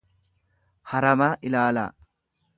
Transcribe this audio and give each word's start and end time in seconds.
haramaa 0.93 1.29
ilaalaa. 1.51 1.87